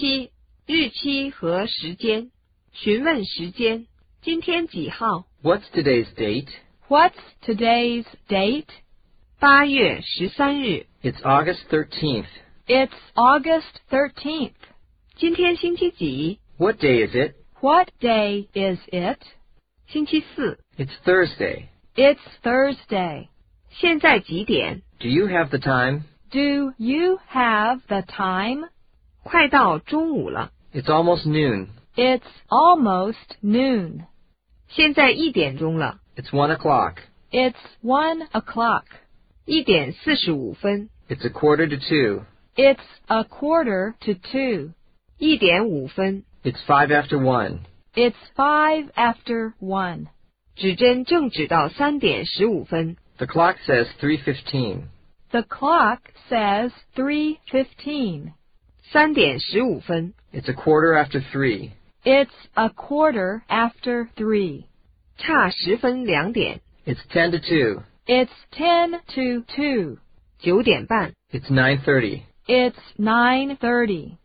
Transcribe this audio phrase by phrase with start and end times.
[0.00, 0.30] P
[0.66, 2.30] 日期和时间，
[2.72, 3.86] 询问时间。
[4.22, 5.26] 今天几号？
[5.42, 6.48] What's today's date?
[6.88, 7.12] What's
[7.44, 8.68] today's date?
[9.38, 10.86] 八月十三日。
[11.02, 12.24] It's August 13th.
[12.66, 14.54] It's August 13th.
[15.16, 16.40] 今天星期几？
[16.56, 17.34] What day is it?
[17.60, 19.18] What day is it?
[19.88, 20.60] 星期四。
[20.78, 21.66] It's Thursday.
[21.94, 23.28] It's Thursday.
[23.70, 24.82] 现在几点？
[24.98, 26.04] Do you have the time?
[26.30, 28.68] Do you have the time?
[29.23, 30.51] 快到中午了。
[30.73, 31.67] It's almost noon.
[31.95, 34.05] It's almost noon.
[34.67, 35.99] 现在一点钟了。
[36.15, 36.97] It's one o'clock.
[37.31, 38.83] It's one o'clock.
[39.45, 40.89] 一点四十五分。
[41.07, 42.25] It's a quarter to two.
[42.55, 44.73] It's a quarter to two.
[45.17, 46.23] 一点五分。
[46.43, 47.59] It's five after one.
[47.93, 50.07] It's five after one.
[50.55, 52.97] 指针正指到三点十五分。
[53.17, 54.83] The clock says 3.15.
[55.31, 58.33] The clock says 3.15.
[58.91, 60.13] 三点十五分。
[60.33, 61.71] It's a quarter after three.
[62.03, 64.65] It's a quarter after three.
[65.17, 66.61] 差十分两点。
[66.85, 67.83] It's 10 to two.
[68.05, 69.97] It's 10 to 2.
[70.37, 71.13] 九点半。
[71.31, 72.21] It's 9.30.
[72.45, 74.17] It's 9.30.